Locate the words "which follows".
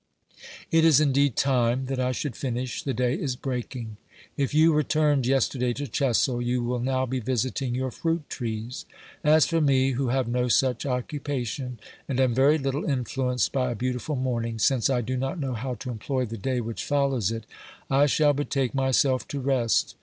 16.61-17.29